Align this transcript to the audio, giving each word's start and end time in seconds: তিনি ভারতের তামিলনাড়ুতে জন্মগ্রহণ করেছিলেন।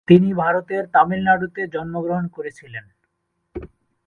তিনি 0.07 0.29
ভারতের 0.33 0.83
তামিলনাড়ুতে 0.87 1.61
জন্মগ্রহণ 1.67 2.25
করেছিলেন। 2.27 2.85